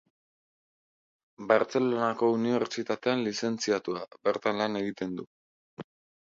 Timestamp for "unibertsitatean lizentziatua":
2.37-4.03